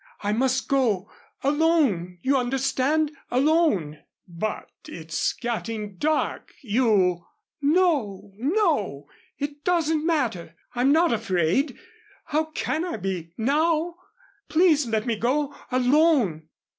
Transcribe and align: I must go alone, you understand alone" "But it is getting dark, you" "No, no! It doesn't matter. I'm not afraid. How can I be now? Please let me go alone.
I 0.23 0.33
must 0.33 0.67
go 0.67 1.11
alone, 1.43 2.17
you 2.23 2.35
understand 2.35 3.11
alone" 3.29 3.99
"But 4.27 4.71
it 4.87 5.11
is 5.13 5.35
getting 5.39 5.97
dark, 5.97 6.55
you" 6.63 7.27
"No, 7.61 8.33
no! 8.37 9.07
It 9.37 9.63
doesn't 9.63 10.03
matter. 10.03 10.55
I'm 10.73 10.91
not 10.91 11.13
afraid. 11.13 11.77
How 12.25 12.45
can 12.45 12.83
I 12.83 12.97
be 12.97 13.31
now? 13.37 13.97
Please 14.49 14.87
let 14.87 15.05
me 15.05 15.15
go 15.15 15.53
alone. 15.71 16.49